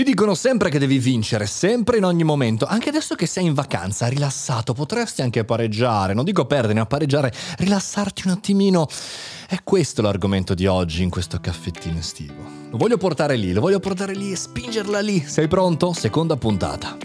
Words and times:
Ti 0.00 0.06
dicono 0.06 0.34
sempre 0.34 0.70
che 0.70 0.78
devi 0.78 0.98
vincere, 0.98 1.44
sempre 1.44 1.98
in 1.98 2.04
ogni 2.04 2.24
momento. 2.24 2.64
Anche 2.64 2.88
adesso 2.88 3.14
che 3.14 3.26
sei 3.26 3.44
in 3.44 3.52
vacanza, 3.52 4.06
rilassato, 4.06 4.72
potresti 4.72 5.20
anche 5.20 5.44
pareggiare. 5.44 6.14
Non 6.14 6.24
dico 6.24 6.46
perdere, 6.46 6.72
ma 6.78 6.86
pareggiare, 6.86 7.30
rilassarti 7.58 8.22
un 8.24 8.32
attimino. 8.32 8.88
È 9.46 9.58
questo 9.62 10.00
l'argomento 10.00 10.54
di 10.54 10.64
oggi 10.64 11.02
in 11.02 11.10
questo 11.10 11.38
caffettino 11.38 11.98
estivo. 11.98 12.42
Lo 12.70 12.78
voglio 12.78 12.96
portare 12.96 13.36
lì, 13.36 13.52
lo 13.52 13.60
voglio 13.60 13.78
portare 13.78 14.14
lì 14.14 14.32
e 14.32 14.36
spingerla 14.36 15.00
lì. 15.00 15.22
Sei 15.22 15.48
pronto? 15.48 15.92
Seconda 15.92 16.34
puntata. 16.36 16.96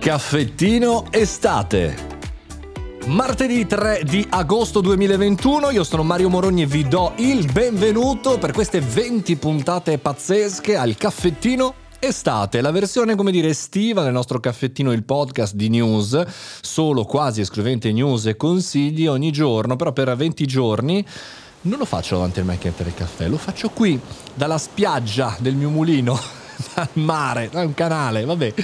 Caffettino 0.00 1.06
estate. 1.12 2.07
Martedì 3.08 3.66
3 3.66 4.02
di 4.04 4.24
agosto 4.28 4.82
2021, 4.82 5.70
io 5.70 5.82
sono 5.82 6.02
Mario 6.02 6.28
Morogni 6.28 6.62
e 6.62 6.66
vi 6.66 6.86
do 6.86 7.14
il 7.16 7.50
benvenuto 7.50 8.36
per 8.36 8.52
queste 8.52 8.80
20 8.80 9.36
puntate 9.36 9.96
pazzesche 9.96 10.76
al 10.76 10.94
caffettino 10.94 11.72
estate, 11.98 12.60
la 12.60 12.70
versione 12.70 13.16
come 13.16 13.30
dire 13.30 13.48
estiva 13.48 14.02
del 14.02 14.12
nostro 14.12 14.40
caffettino, 14.40 14.92
il 14.92 15.04
podcast 15.04 15.54
di 15.54 15.70
news, 15.70 16.22
solo 16.60 17.04
quasi 17.04 17.40
escludente 17.40 17.90
news 17.92 18.26
e 18.26 18.36
consigli 18.36 19.06
ogni 19.06 19.32
giorno, 19.32 19.76
però 19.76 19.92
per 19.92 20.14
20 20.14 20.46
giorni 20.46 21.02
non 21.62 21.78
lo 21.78 21.86
faccio 21.86 22.16
davanti 22.16 22.40
al 22.40 22.44
macchinetta 22.44 22.82
del 22.82 22.94
caffè, 22.94 23.26
lo 23.26 23.38
faccio 23.38 23.70
qui, 23.70 23.98
dalla 24.34 24.58
spiaggia 24.58 25.34
del 25.40 25.54
mio 25.54 25.70
mulino 25.70 26.37
dal 26.74 26.88
mare, 26.94 27.48
da 27.50 27.60
un 27.60 27.74
canale, 27.74 28.24
vabbè. 28.24 28.54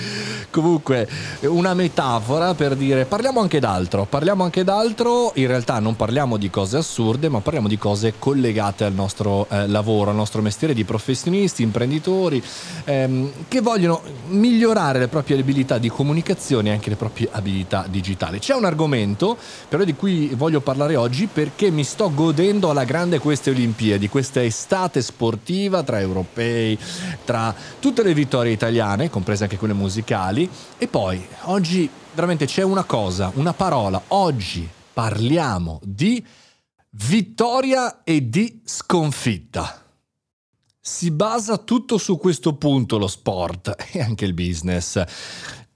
Comunque, 0.50 1.08
una 1.42 1.74
metafora 1.74 2.54
per 2.54 2.76
dire 2.76 3.04
parliamo 3.04 3.40
anche 3.40 3.58
d'altro, 3.58 4.04
parliamo 4.04 4.44
anche 4.44 4.62
d'altro, 4.62 5.32
in 5.34 5.46
realtà 5.46 5.78
non 5.80 5.96
parliamo 5.96 6.36
di 6.36 6.50
cose 6.50 6.76
assurde, 6.76 7.28
ma 7.28 7.40
parliamo 7.40 7.68
di 7.68 7.76
cose 7.78 8.14
collegate 8.18 8.84
al 8.84 8.92
nostro 8.92 9.46
eh, 9.50 9.66
lavoro, 9.66 10.10
al 10.10 10.16
nostro 10.16 10.42
mestiere 10.42 10.74
di 10.74 10.84
professionisti, 10.84 11.62
imprenditori 11.62 12.42
ehm, 12.84 13.30
che 13.48 13.60
vogliono 13.60 14.02
migliorare 14.28 14.98
le 15.00 15.08
proprie 15.08 15.38
abilità 15.38 15.78
di 15.78 15.88
comunicazione 15.88 16.70
e 16.70 16.72
anche 16.72 16.90
le 16.90 16.96
proprie 16.96 17.28
abilità 17.30 17.86
digitali. 17.88 18.38
C'è 18.38 18.54
un 18.54 18.64
argomento 18.64 19.36
però 19.68 19.84
di 19.84 19.94
cui 19.94 20.28
voglio 20.34 20.60
parlare 20.60 20.96
oggi 20.96 21.26
perché 21.26 21.70
mi 21.70 21.84
sto 21.84 22.12
godendo 22.14 22.70
alla 22.70 22.84
grande 22.84 23.18
queste 23.18 23.50
Olimpiadi, 23.50 24.08
questa 24.08 24.42
estate 24.42 25.02
sportiva 25.02 25.82
tra 25.82 26.00
europei, 26.00 26.78
tra 27.24 27.54
tutte 27.84 28.02
le 28.02 28.14
vittorie 28.14 28.50
italiane, 28.50 29.10
comprese 29.10 29.42
anche 29.42 29.58
quelle 29.58 29.74
musicali. 29.74 30.48
E 30.78 30.88
poi, 30.88 31.22
oggi 31.42 31.86
veramente 32.14 32.46
c'è 32.46 32.62
una 32.62 32.84
cosa, 32.84 33.30
una 33.34 33.52
parola. 33.52 34.00
Oggi 34.08 34.66
parliamo 34.94 35.80
di 35.82 36.24
vittoria 36.92 38.02
e 38.02 38.26
di 38.30 38.62
sconfitta. 38.64 39.82
Si 40.80 41.10
basa 41.10 41.58
tutto 41.58 41.98
su 41.98 42.16
questo 42.16 42.54
punto 42.54 42.96
lo 42.96 43.06
sport 43.06 43.76
e 43.92 44.00
anche 44.00 44.24
il 44.24 44.32
business. 44.32 45.04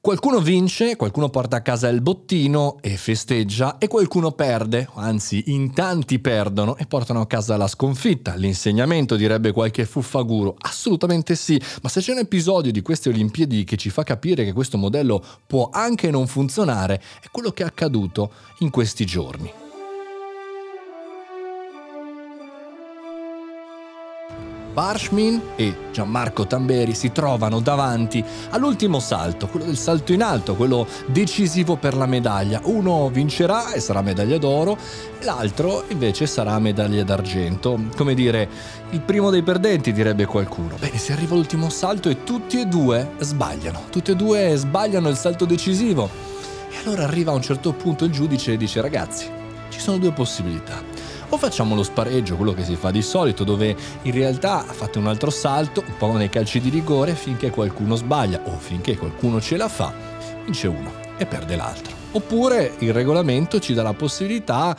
Qualcuno 0.01 0.39
vince, 0.39 0.95
qualcuno 0.95 1.29
porta 1.29 1.57
a 1.57 1.61
casa 1.61 1.89
il 1.89 2.01
bottino 2.01 2.79
e 2.81 2.97
festeggia 2.97 3.79
e 3.79 3.89
qualcuno 3.89 4.31
perde, 4.31 4.89
anzi 4.95 5.45
in 5.49 5.75
tanti 5.75 6.21
perdono 6.21 6.77
e 6.77 6.87
portano 6.87 7.21
a 7.21 7.27
casa 7.27 7.57
la 7.57 7.67
sconfitta, 7.67 8.37
l'insegnamento 8.37 9.17
direbbe 9.17 9.51
qualche 9.51 9.85
fuffaguro, 9.85 10.55
assolutamente 10.57 11.35
sì, 11.35 11.61
ma 11.83 11.89
se 11.89 12.01
c'è 12.01 12.13
un 12.13 12.19
episodio 12.19 12.71
di 12.71 12.81
queste 12.81 13.09
Olimpiadi 13.09 13.65
che 13.65 13.77
ci 13.77 13.91
fa 13.91 14.05
capire 14.05 14.45
che 14.45 14.53
questo 14.53 14.79
modello 14.79 15.23
può 15.45 15.69
anche 15.73 16.13
non 16.13 16.29
funzionare, 16.29 17.03
è 17.21 17.27
quello 17.33 17.51
che 17.51 17.65
è 17.65 17.67
accaduto 17.67 18.31
in 18.61 18.71
questi 18.71 19.05
giorni. 19.05 19.68
Barshmin 24.73 25.41
e 25.57 25.75
Gianmarco 25.93 26.47
Tamberi 26.47 26.95
si 26.95 27.11
trovano 27.11 27.61
davanti 27.61 28.25
all'ultimo 28.51 29.01
salto, 29.01 29.49
quello 29.49 29.67
del 29.67 29.77
salto 29.77 30.13
in 30.13 30.23
alto, 30.23 30.55
quello 30.55 30.87
decisivo 31.07 31.77
per 31.77 31.97
la 31.97 32.07
medaglia. 32.07 32.61
Uno 32.65 33.09
vincerà 33.11 33.73
e 33.73 33.81
sarà 33.81 34.03
medaglia 34.03 34.39
d'oro, 34.39 34.77
l'altro 35.23 35.85
invece 35.89 36.27
sarà 36.27 36.59
medaglia 36.59 37.03
d'argento. 37.03 37.79
Come 37.97 38.15
dire, 38.15 38.49
il 38.91 39.01
primo 39.01 39.31
dei 39.31 39.43
perdenti 39.43 39.93
direbbe 39.93 40.27
qualcuno. 40.27 40.77
Bene, 40.79 40.99
si 40.99 41.13
arriva 41.13 41.35
all'ultimo 41.35 41.71
salto 41.71 42.09
e 42.09 42.23
tutti 42.25 42.61
e 42.61 42.67
due 42.67 43.13
sbagliano, 43.19 43.85
tutti 43.91 44.13
e 44.13 44.17
due 44.17 44.55
sbagliano 44.57 45.09
il 45.09 45.17
salto 45.17 45.45
decisivo. 45.45 46.09
E 46.71 46.77
allora 46.85 47.05
arriva 47.05 47.33
a 47.33 47.35
un 47.35 47.43
certo 47.43 47.73
punto 47.73 48.05
il 48.05 48.13
giudice 48.13 48.53
e 48.53 48.57
dice 48.57 48.81
ragazzi, 48.81 49.27
ci 49.71 49.81
sono 49.81 49.99
due 49.99 50.13
possibilità 50.13 50.98
o 51.31 51.37
facciamo 51.37 51.75
lo 51.75 51.83
spareggio, 51.83 52.37
quello 52.37 52.53
che 52.53 52.65
si 52.65 52.77
fa 52.77 52.91
di 52.91 53.03
solito, 53.03 53.45
dove 53.45 53.77
in 54.03 54.13
realtà 54.13 54.63
fate 54.63 54.99
un 54.99 55.07
altro 55.07 55.31
salto, 55.31 55.85
un 55.87 55.97
po' 55.97 56.13
nei 56.13 56.29
calci 56.29 56.61
di 56.61 56.71
rigore, 56.71 57.15
finché 57.15 57.51
qualcuno 57.51 57.97
sbaglia 57.97 58.41
o 58.45 58.59
finché 58.59 58.97
qualcuno 58.97 59.41
ce 59.41 59.57
la 59.57 59.69
fa, 59.69 59.93
vince 60.45 60.67
uno 60.69 60.93
e 61.17 61.27
perde 61.27 61.57
l'altro. 61.57 61.95
Oppure 62.13 62.75
il 62.79 62.93
regolamento 62.93 63.59
ci 63.59 63.75
dà 63.75 63.83
la 63.83 63.93
possibilità 63.93 64.77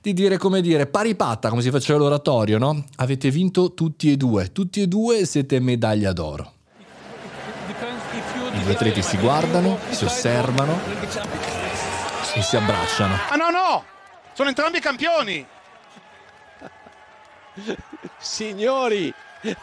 di 0.00 0.14
dire 0.14 0.38
come 0.38 0.62
dire 0.62 0.86
pari 0.86 1.14
patta, 1.14 1.50
come 1.50 1.60
si 1.60 1.70
faceva 1.70 1.98
l'oratorio, 1.98 2.56
no? 2.56 2.84
Avete 2.96 3.30
vinto 3.30 3.74
tutti 3.74 4.10
e 4.10 4.16
due, 4.16 4.50
tutti 4.52 4.80
e 4.80 4.86
due 4.86 5.26
siete 5.26 5.60
medaglia 5.60 6.12
d'oro. 6.12 6.52
I 8.52 8.62
due 8.62 8.72
atleti 8.72 9.02
si 9.02 9.18
guardano, 9.18 9.78
si 9.90 10.04
osservano 10.04 10.78
e 12.34 12.42
si 12.42 12.56
abbracciano. 12.56 13.14
Ah 13.28 13.36
no 13.36 13.50
no! 13.50 13.84
Sono 14.32 14.48
entrambi 14.48 14.80
campioni! 14.80 15.46
Signori! 18.18 19.12
È 19.40 19.54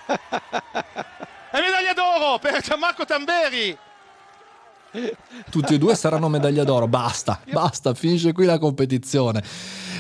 medaglia 1.60 1.94
d'oro 1.94 2.40
per 2.40 2.62
Gianmarco 2.62 3.06
Tamberi! 3.06 3.78
Tutti 5.50 5.74
e 5.74 5.78
due 5.78 5.96
saranno 5.96 6.30
medaglia 6.30 6.64
d'oro, 6.64 6.88
basta, 6.88 7.40
basta, 7.52 7.94
finisce 7.94 8.32
qui 8.32 8.46
la 8.46 8.58
competizione, 8.58 9.44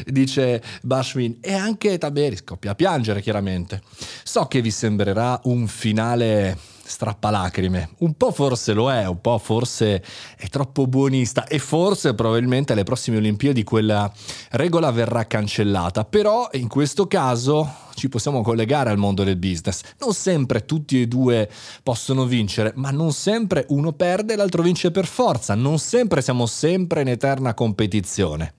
dice 0.05 0.63
Bashwin. 0.81 1.37
E 1.41 1.53
anche 1.53 1.97
Tamberi 1.97 2.35
scoppia 2.37 2.71
a 2.71 2.75
piangere, 2.75 3.21
chiaramente. 3.21 3.81
So 4.23 4.45
che 4.47 4.61
vi 4.61 4.71
sembrerà 4.71 5.39
un 5.43 5.67
finale 5.67 6.57
strappalacrime. 6.87 7.89
Un 7.99 8.13
po' 8.13 8.31
forse 8.31 8.73
lo 8.73 8.91
è, 8.91 9.05
un 9.05 9.19
po' 9.21 9.37
forse 9.37 10.03
è 10.37 10.47
troppo 10.47 10.87
buonista 10.87 11.45
e 11.45 11.59
forse 11.59 12.15
probabilmente 12.15 12.73
alle 12.73 12.83
prossime 12.83 13.17
Olimpiadi 13.17 13.63
quella 13.63 14.11
regola 14.51 14.91
verrà 14.91 15.27
cancellata, 15.27 16.05
però 16.05 16.47
in 16.53 16.67
questo 16.67 17.07
caso 17.07 17.85
ci 17.93 18.09
possiamo 18.09 18.41
collegare 18.41 18.89
al 18.89 18.97
mondo 18.97 19.23
del 19.23 19.37
business. 19.37 19.81
Non 19.99 20.13
sempre 20.13 20.65
tutti 20.65 21.01
e 21.01 21.07
due 21.07 21.49
possono 21.83 22.25
vincere, 22.25 22.71
ma 22.75 22.91
non 22.91 23.11
sempre 23.11 23.65
uno 23.69 23.91
perde 23.93 24.33
e 24.33 24.35
l'altro 24.35 24.61
vince 24.61 24.91
per 24.91 25.05
forza, 25.05 25.55
non 25.55 25.79
sempre 25.79 26.21
siamo 26.21 26.45
sempre 26.45 27.01
in 27.01 27.09
eterna 27.09 27.53
competizione. 27.53 28.53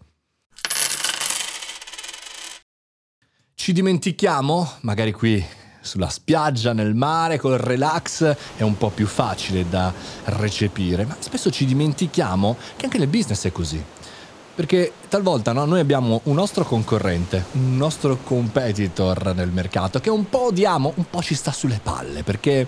Ci 3.54 3.72
dimentichiamo, 3.72 4.68
magari 4.80 5.12
qui 5.12 5.44
sulla 5.88 6.10
spiaggia, 6.10 6.72
nel 6.72 6.94
mare, 6.94 7.38
col 7.38 7.58
relax 7.58 8.36
è 8.56 8.62
un 8.62 8.76
po' 8.76 8.90
più 8.90 9.06
facile 9.06 9.68
da 9.68 9.92
recepire, 10.24 11.04
ma 11.04 11.16
spesso 11.18 11.50
ci 11.50 11.64
dimentichiamo 11.64 12.56
che 12.76 12.84
anche 12.84 12.98
nel 12.98 13.08
business 13.08 13.46
è 13.46 13.50
così. 13.52 13.82
Perché 14.54 14.92
talvolta 15.08 15.52
no, 15.52 15.64
noi 15.64 15.80
abbiamo 15.80 16.20
un 16.24 16.34
nostro 16.34 16.64
concorrente, 16.64 17.46
un 17.52 17.76
nostro 17.76 18.18
competitor 18.22 19.34
nel 19.34 19.50
mercato 19.50 19.98
che 20.00 20.10
un 20.10 20.28
po' 20.28 20.46
odiamo, 20.46 20.92
un 20.96 21.04
po' 21.08 21.22
ci 21.22 21.34
sta 21.34 21.50
sulle 21.50 21.80
palle, 21.82 22.22
perché 22.22 22.66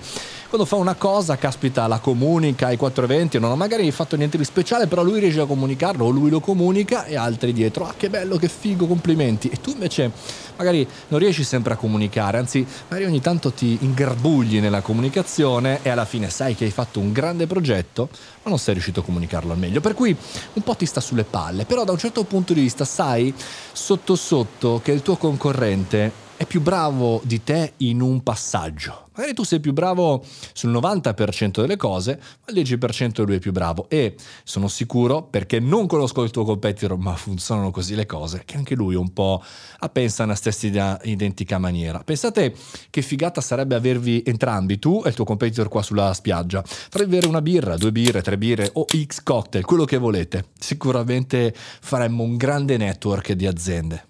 quando 0.50 0.66
fa 0.66 0.74
una 0.74 0.96
cosa, 0.96 1.36
caspita, 1.36 1.86
la 1.86 2.00
comunica 2.00 2.66
ai 2.66 2.76
420, 2.76 3.38
non 3.38 3.52
ha 3.52 3.54
magari 3.54 3.88
fatto 3.92 4.16
niente 4.16 4.36
di 4.36 4.42
speciale, 4.42 4.88
però 4.88 5.04
lui 5.04 5.20
riesce 5.20 5.40
a 5.40 5.46
comunicarlo, 5.46 6.06
o 6.06 6.08
lui 6.08 6.28
lo 6.28 6.40
comunica 6.40 7.04
e 7.04 7.14
altri 7.14 7.52
dietro, 7.52 7.86
ah 7.86 7.94
che 7.96 8.10
bello, 8.10 8.36
che 8.36 8.48
figo, 8.48 8.88
complimenti. 8.88 9.48
E 9.48 9.60
tu 9.60 9.70
invece 9.70 10.10
magari 10.56 10.84
non 11.06 11.20
riesci 11.20 11.44
sempre 11.44 11.74
a 11.74 11.76
comunicare, 11.76 12.38
anzi 12.38 12.66
magari 12.88 13.08
ogni 13.08 13.20
tanto 13.20 13.52
ti 13.52 13.78
ingarbugli 13.80 14.58
nella 14.58 14.80
comunicazione 14.80 15.80
e 15.82 15.88
alla 15.88 16.04
fine 16.04 16.28
sai 16.30 16.56
che 16.56 16.64
hai 16.64 16.72
fatto 16.72 16.98
un 16.98 17.12
grande 17.12 17.46
progetto, 17.46 18.08
ma 18.42 18.50
non 18.50 18.58
sei 18.58 18.74
riuscito 18.74 19.00
a 19.00 19.02
comunicarlo 19.04 19.52
al 19.52 19.58
meglio. 19.58 19.80
Per 19.80 19.94
cui 19.94 20.16
un 20.54 20.62
po' 20.62 20.74
ti 20.74 20.84
sta 20.84 21.00
sulle 21.00 21.22
palle, 21.22 21.64
però 21.64 21.84
da 21.84 21.92
un 21.92 21.98
certo 21.98 22.24
punto 22.24 22.29
di 22.54 22.60
vista 22.60 22.84
sai 22.84 23.34
sotto 23.72 24.14
sotto 24.14 24.80
che 24.82 24.92
il 24.92 25.02
tuo 25.02 25.16
concorrente 25.16 26.28
è 26.40 26.46
più 26.46 26.62
bravo 26.62 27.20
di 27.22 27.44
te 27.44 27.74
in 27.78 28.00
un 28.00 28.22
passaggio. 28.22 29.08
Magari 29.12 29.34
tu 29.34 29.42
sei 29.42 29.60
più 29.60 29.74
bravo 29.74 30.24
sul 30.54 30.70
90% 30.70 31.60
delle 31.60 31.76
cose, 31.76 32.18
ma 32.18 32.58
il 32.58 32.62
10% 32.62 33.26
lui 33.26 33.36
è 33.36 33.38
più 33.38 33.52
bravo. 33.52 33.90
E 33.90 34.14
sono 34.42 34.66
sicuro, 34.66 35.22
perché 35.22 35.60
non 35.60 35.86
conosco 35.86 36.22
il 36.22 36.30
tuo 36.30 36.44
competitor, 36.44 36.96
ma 36.96 37.14
funzionano 37.14 37.70
così 37.70 37.94
le 37.94 38.06
cose, 38.06 38.44
che 38.46 38.56
anche 38.56 38.74
lui 38.74 38.94
un 38.94 39.12
po' 39.12 39.44
pensa 39.92 40.22
nella 40.22 40.34
stessa 40.34 40.98
identica 41.02 41.58
maniera. 41.58 41.98
Pensate 42.02 42.54
che 42.88 43.02
figata 43.02 43.42
sarebbe 43.42 43.74
avervi 43.74 44.22
entrambi, 44.24 44.78
tu 44.78 45.02
e 45.04 45.10
il 45.10 45.14
tuo 45.14 45.26
competitor 45.26 45.68
qua 45.68 45.82
sulla 45.82 46.14
spiaggia. 46.14 46.62
Farei 46.64 47.06
bere 47.06 47.26
una 47.26 47.42
birra, 47.42 47.76
due 47.76 47.92
birre, 47.92 48.22
tre 48.22 48.38
birre 48.38 48.70
o 48.72 48.86
X 48.90 49.22
cocktail, 49.22 49.66
quello 49.66 49.84
che 49.84 49.98
volete. 49.98 50.46
Sicuramente 50.58 51.54
faremmo 51.54 52.22
un 52.22 52.38
grande 52.38 52.78
network 52.78 53.32
di 53.32 53.46
aziende. 53.46 54.04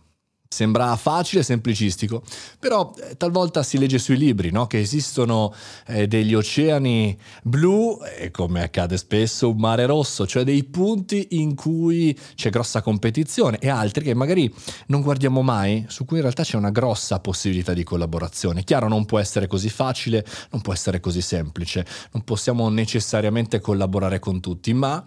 Sembra 0.52 0.97
facile, 0.97 1.44
semplicistico, 1.44 2.25
però 2.58 2.93
eh, 2.99 3.17
talvolta 3.17 3.62
si 3.62 3.79
legge 3.79 4.00
sui 4.00 4.17
libri 4.17 4.50
no? 4.50 4.67
che 4.67 4.81
esistono 4.81 5.55
eh, 5.87 6.08
degli 6.08 6.35
oceani 6.35 7.17
blu 7.44 8.00
e 8.19 8.32
come 8.32 8.64
accade 8.64 8.97
spesso 8.97 9.49
un 9.49 9.58
mare 9.58 9.87
rosso, 9.87 10.26
cioè 10.26 10.43
dei 10.43 10.64
punti 10.64 11.29
in 11.38 11.55
cui 11.55 12.19
c'è 12.35 12.50
grossa 12.50 12.82
competizione 12.82 13.58
e 13.61 13.69
altri 13.69 14.02
che 14.02 14.12
magari 14.12 14.52
non 14.87 15.02
guardiamo 15.02 15.41
mai, 15.43 15.85
su 15.87 16.05
cui 16.05 16.17
in 16.17 16.23
realtà 16.23 16.43
c'è 16.43 16.56
una 16.56 16.70
grossa 16.70 17.20
possibilità 17.20 17.73
di 17.73 17.85
collaborazione. 17.85 18.64
Chiaro, 18.64 18.88
non 18.88 19.05
può 19.05 19.20
essere 19.20 19.47
così 19.47 19.69
facile, 19.69 20.26
non 20.50 20.62
può 20.62 20.73
essere 20.73 20.99
così 20.99 21.20
semplice, 21.20 21.87
non 22.11 22.25
possiamo 22.25 22.69
necessariamente 22.69 23.61
collaborare 23.61 24.19
con 24.19 24.41
tutti, 24.41 24.75
ma 24.75 25.02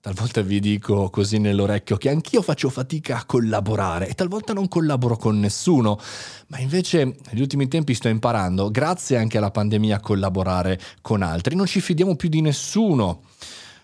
Talvolta 0.00 0.42
vi 0.42 0.60
dico 0.60 1.10
così 1.10 1.38
nell'orecchio 1.38 1.96
che 1.96 2.08
anch'io 2.08 2.40
faccio 2.40 2.70
fatica 2.70 3.16
a 3.16 3.24
collaborare 3.24 4.08
e 4.08 4.14
talvolta 4.14 4.52
non 4.52 4.68
collaboro 4.68 5.16
con 5.16 5.40
nessuno, 5.40 5.98
ma 6.46 6.60
invece 6.60 7.16
negli 7.30 7.40
ultimi 7.40 7.66
tempi 7.66 7.94
sto 7.94 8.06
imparando, 8.06 8.70
grazie 8.70 9.16
anche 9.16 9.38
alla 9.38 9.50
pandemia, 9.50 9.96
a 9.96 10.00
collaborare 10.00 10.78
con 11.02 11.22
altri. 11.22 11.56
Non 11.56 11.66
ci 11.66 11.80
fidiamo 11.80 12.14
più 12.14 12.28
di 12.28 12.40
nessuno. 12.40 13.22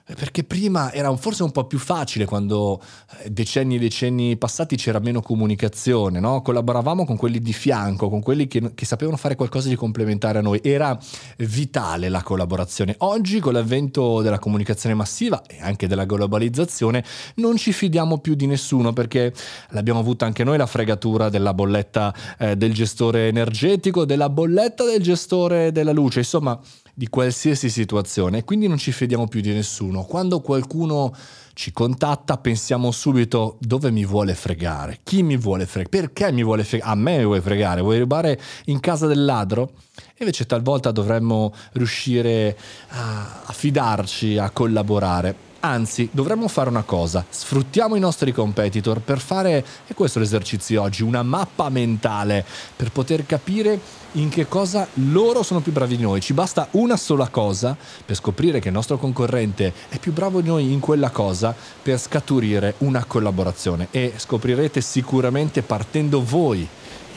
Perché 0.06 0.44
prima 0.44 0.92
era 0.92 1.14
forse 1.16 1.44
un 1.44 1.50
po' 1.50 1.64
più 1.64 1.78
facile 1.78 2.26
quando 2.26 2.78
eh, 3.22 3.30
decenni 3.30 3.76
e 3.76 3.78
decenni 3.78 4.36
passati 4.36 4.76
c'era 4.76 4.98
meno 4.98 5.22
comunicazione, 5.22 6.20
no? 6.20 6.42
collaboravamo 6.42 7.06
con 7.06 7.16
quelli 7.16 7.40
di 7.40 7.54
fianco, 7.54 8.10
con 8.10 8.20
quelli 8.20 8.46
che, 8.46 8.74
che, 8.74 8.84
sapevano 8.84 9.16
fare 9.16 9.34
qualcosa 9.34 9.70
di 9.70 9.76
complementare 9.76 10.40
a 10.40 10.42
noi, 10.42 10.60
era 10.62 10.98
vitale 11.38 12.10
la 12.10 12.22
collaborazione. 12.22 12.94
Oggi 12.98 13.40
con 13.40 13.54
l'avvento 13.54 14.20
della 14.20 14.38
comunicazione 14.38 14.94
massiva 14.94 15.42
e 15.46 15.56
anche 15.62 15.88
della 15.88 16.04
globalizzazione 16.04 17.02
non 17.36 17.56
ci 17.56 17.72
fidiamo 17.72 18.18
più 18.18 18.34
di 18.34 18.44
nessuno 18.44 18.92
perché 18.92 19.32
l'abbiamo 19.70 20.00
avuta 20.00 20.26
anche 20.26 20.44
noi 20.44 20.58
la 20.58 20.66
fregatura 20.66 21.30
della 21.30 21.54
bolletta 21.54 22.14
eh, 22.36 22.56
del 22.56 22.74
gestore 22.74 23.28
energetico, 23.28 24.04
della 24.04 24.28
bolletta 24.28 24.84
del 24.84 25.00
gestore 25.00 25.72
della 25.72 25.92
luce, 25.92 26.18
insomma 26.18 26.60
di 26.94 27.08
qualsiasi 27.08 27.68
situazione 27.68 28.44
quindi 28.44 28.68
non 28.68 28.78
ci 28.78 28.92
fidiamo 28.92 29.26
più 29.26 29.40
di 29.40 29.52
nessuno. 29.52 30.04
Quando 30.04 30.40
qualcuno 30.40 31.14
ci 31.54 31.72
contatta 31.72 32.36
pensiamo 32.38 32.90
subito 32.90 33.56
dove 33.60 33.90
mi 33.90 34.04
vuole 34.04 34.34
fregare, 34.34 35.00
chi 35.02 35.22
mi 35.22 35.36
vuole 35.36 35.66
fregare, 35.66 35.88
perché 35.88 36.32
mi 36.32 36.42
vuole 36.42 36.64
fregare, 36.64 36.90
a 36.90 36.94
me 36.94 37.18
mi 37.18 37.24
vuoi 37.24 37.40
fregare, 37.40 37.80
vuoi 37.80 37.98
rubare 37.98 38.40
in 38.66 38.80
casa 38.80 39.06
del 39.06 39.24
ladro? 39.24 39.72
E 39.96 40.18
invece 40.18 40.46
talvolta 40.46 40.90
dovremmo 40.90 41.52
riuscire 41.72 42.56
a 42.88 43.52
fidarci, 43.52 44.38
a 44.38 44.50
collaborare. 44.50 45.52
Anzi, 45.64 46.10
dovremmo 46.12 46.46
fare 46.46 46.68
una 46.68 46.82
cosa, 46.82 47.24
sfruttiamo 47.26 47.96
i 47.96 47.98
nostri 47.98 48.32
competitor 48.32 49.00
per 49.00 49.18
fare, 49.18 49.64
e 49.86 49.94
questo 49.94 50.18
è 50.18 50.20
l'esercizio 50.20 50.82
oggi, 50.82 51.02
una 51.02 51.22
mappa 51.22 51.70
mentale 51.70 52.44
per 52.76 52.90
poter 52.90 53.24
capire 53.24 53.80
in 54.12 54.28
che 54.28 54.46
cosa 54.46 54.86
loro 55.10 55.42
sono 55.42 55.60
più 55.60 55.72
bravi 55.72 55.96
di 55.96 56.02
noi. 56.02 56.20
Ci 56.20 56.34
basta 56.34 56.68
una 56.72 56.98
sola 56.98 57.28
cosa 57.28 57.74
per 58.04 58.14
scoprire 58.14 58.60
che 58.60 58.68
il 58.68 58.74
nostro 58.74 58.98
concorrente 58.98 59.72
è 59.88 59.98
più 59.98 60.12
bravo 60.12 60.42
di 60.42 60.48
noi 60.48 60.70
in 60.70 60.80
quella 60.80 61.08
cosa 61.08 61.54
per 61.82 61.98
scaturire 61.98 62.74
una 62.78 63.06
collaborazione 63.06 63.88
e 63.90 64.12
scoprirete 64.14 64.82
sicuramente 64.82 65.62
partendo 65.62 66.22
voi 66.22 66.68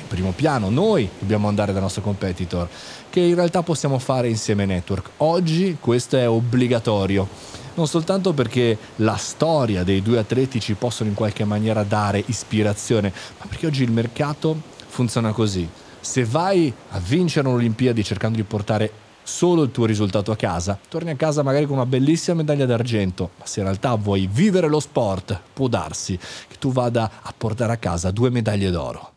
primo 0.08 0.32
piano, 0.32 0.70
noi 0.70 1.10
dobbiamo 1.20 1.50
andare 1.50 1.74
dal 1.74 1.82
nostro 1.82 2.02
competitor, 2.02 2.70
che 3.10 3.20
in 3.20 3.36
realtà 3.36 3.62
possiamo 3.62 4.00
fare 4.00 4.30
insieme 4.30 4.66
network. 4.66 5.10
Oggi 5.18 5.76
questo 5.82 6.16
è 6.16 6.30
obbligatorio 6.30 7.28
non 7.78 7.88
soltanto 7.88 8.34
perché 8.34 8.78
la 8.98 9.18
storia 9.18 9.84
dei 9.84 10.02
due 10.02 10.18
atleti 10.18 10.60
ci 10.60 10.74
possono 10.74 11.10
in 11.10 11.16
qualche 11.16 11.46
maniera 11.46 11.84
dare 11.84 12.24
ispirazione, 12.26 13.14
ma 13.40 13.46
perché 13.48 13.68
oggi 13.68 13.84
il 13.84 13.92
mercato 13.92 14.60
funziona 14.88 15.32
così. 15.32 15.68
Se 16.00 16.26
vai 16.26 16.74
a 16.90 17.00
vincere 17.00 17.48
un'Olimpiadi 17.48 18.04
cercando 18.04 18.38
di 18.38 18.44
portare 18.44 18.92
solo 19.22 19.62
il 19.62 19.72
tuo 19.72 19.86
risultato 19.86 20.32
a 20.32 20.36
casa, 20.36 20.80
torni 20.90 21.12
a 21.12 21.16
casa 21.16 21.44
magari 21.44 21.66
con 21.66 21.76
una 21.76 21.86
bellissima 21.86 22.38
medaglia 22.38 22.66
d'argento, 22.66 23.32
ma 23.38 23.46
se 23.46 23.60
in 23.60 23.66
realtà 23.66 23.94
vuoi 23.94 24.28
vivere 24.32 24.68
lo 24.68 24.80
sport, 24.80 25.40
può 25.54 25.68
darsi 25.68 26.18
che 26.18 26.56
tu 26.58 26.72
vada 26.72 27.12
a 27.22 27.34
portare 27.38 27.74
a 27.74 27.78
casa 27.78 28.10
due 28.10 28.32
medaglie 28.32 28.72
d'oro. 28.72 29.12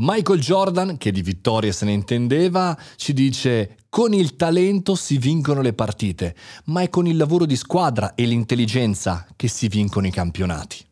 Michael 0.00 0.38
Jordan, 0.38 0.96
che 0.96 1.10
di 1.10 1.22
vittorie 1.22 1.72
se 1.72 1.84
ne 1.84 1.90
intendeva, 1.90 2.78
ci 2.94 3.12
dice 3.12 3.77
con 3.88 4.12
il 4.12 4.36
talento 4.36 4.94
si 4.94 5.18
vincono 5.18 5.62
le 5.62 5.72
partite, 5.72 6.34
ma 6.66 6.82
è 6.82 6.88
con 6.88 7.06
il 7.06 7.16
lavoro 7.16 7.46
di 7.46 7.56
squadra 7.56 8.14
e 8.14 8.24
l'intelligenza 8.24 9.26
che 9.34 9.48
si 9.48 9.68
vincono 9.68 10.06
i 10.06 10.10
campionati. 10.10 10.87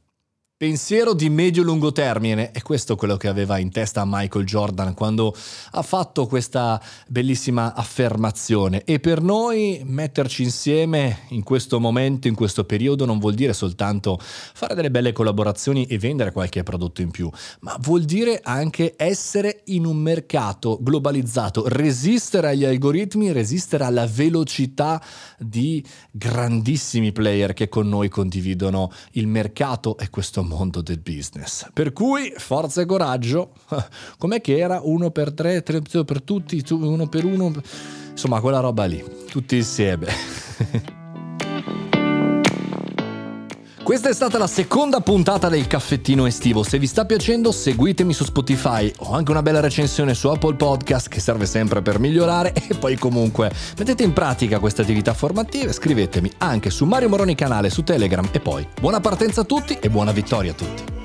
Pensiero 0.58 1.12
di 1.12 1.28
medio-lungo 1.28 1.92
termine, 1.92 2.50
e 2.50 2.62
questo 2.62 2.94
è 2.94 2.96
quello 2.96 3.18
che 3.18 3.28
aveva 3.28 3.58
in 3.58 3.70
testa 3.70 4.04
Michael 4.06 4.46
Jordan 4.46 4.94
quando 4.94 5.36
ha 5.72 5.82
fatto 5.82 6.26
questa 6.26 6.82
bellissima 7.08 7.74
affermazione. 7.74 8.82
E 8.84 8.98
per 8.98 9.20
noi 9.20 9.82
metterci 9.84 10.44
insieme 10.44 11.24
in 11.28 11.42
questo 11.42 11.78
momento, 11.78 12.26
in 12.26 12.34
questo 12.34 12.64
periodo, 12.64 13.04
non 13.04 13.18
vuol 13.18 13.34
dire 13.34 13.52
soltanto 13.52 14.18
fare 14.18 14.74
delle 14.74 14.90
belle 14.90 15.12
collaborazioni 15.12 15.84
e 15.84 15.98
vendere 15.98 16.32
qualche 16.32 16.62
prodotto 16.62 17.02
in 17.02 17.10
più, 17.10 17.30
ma 17.60 17.76
vuol 17.80 18.04
dire 18.04 18.40
anche 18.42 18.94
essere 18.96 19.60
in 19.66 19.84
un 19.84 19.98
mercato 19.98 20.78
globalizzato, 20.80 21.68
resistere 21.68 22.48
agli 22.48 22.64
algoritmi, 22.64 23.30
resistere 23.30 23.84
alla 23.84 24.06
velocità 24.06 25.04
di 25.38 25.84
grandissimi 26.10 27.12
player 27.12 27.52
che 27.52 27.68
con 27.68 27.86
noi 27.90 28.08
condividono 28.08 28.90
il 29.10 29.26
mercato 29.26 29.98
e 29.98 30.08
questo 30.08 30.44
mondo 30.46 30.80
del 30.80 30.98
business. 30.98 31.68
Per 31.72 31.92
cui 31.92 32.32
forza 32.36 32.80
e 32.80 32.86
coraggio, 32.86 33.52
com'è 34.18 34.40
che 34.40 34.58
era? 34.58 34.80
Uno 34.82 35.10
per 35.10 35.32
tre, 35.32 35.62
tre 35.62 35.80
per 35.80 36.22
tutti, 36.22 36.64
uno 36.70 37.08
per 37.08 37.24
uno, 37.24 37.52
insomma 38.10 38.40
quella 38.40 38.60
roba 38.60 38.84
lì, 38.84 39.02
tutti 39.28 39.56
insieme. 39.56 40.06
Questa 43.86 44.08
è 44.08 44.12
stata 44.12 44.36
la 44.36 44.48
seconda 44.48 44.98
puntata 44.98 45.48
del 45.48 45.68
caffettino 45.68 46.26
estivo. 46.26 46.64
Se 46.64 46.76
vi 46.76 46.88
sta 46.88 47.04
piacendo, 47.04 47.52
seguitemi 47.52 48.12
su 48.12 48.24
Spotify. 48.24 48.92
Ho 48.96 49.12
anche 49.12 49.30
una 49.30 49.42
bella 49.42 49.60
recensione 49.60 50.12
su 50.12 50.26
Apple 50.26 50.56
Podcast 50.56 51.08
che 51.08 51.20
serve 51.20 51.46
sempre 51.46 51.82
per 51.82 52.00
migliorare. 52.00 52.52
E 52.66 52.74
poi, 52.74 52.96
comunque, 52.96 53.48
mettete 53.78 54.02
in 54.02 54.12
pratica 54.12 54.58
queste 54.58 54.82
attività 54.82 55.14
formative. 55.14 55.72
Scrivetemi 55.72 56.28
anche 56.38 56.68
su 56.68 56.84
Mario 56.84 57.08
Moroni 57.08 57.36
canale 57.36 57.70
su 57.70 57.84
Telegram. 57.84 58.28
E 58.32 58.40
poi, 58.40 58.66
buona 58.80 58.98
partenza 58.98 59.42
a 59.42 59.44
tutti 59.44 59.78
e 59.80 59.88
buona 59.88 60.10
vittoria 60.10 60.50
a 60.50 60.54
tutti. 60.54 60.95